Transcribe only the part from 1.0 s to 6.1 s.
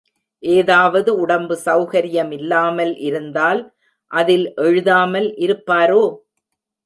உடம்பு செளகரியமில்லாமல் இருந்தால் அதில் எழுதாமல் இருப்பாரோ?